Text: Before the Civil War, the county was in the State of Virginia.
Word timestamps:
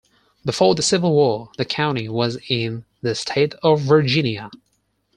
Before 0.43 0.73
the 0.73 0.81
Civil 0.81 1.13
War, 1.13 1.51
the 1.57 1.63
county 1.63 2.09
was 2.09 2.39
in 2.49 2.85
the 3.03 3.13
State 3.13 3.53
of 3.61 3.81
Virginia. 3.81 4.49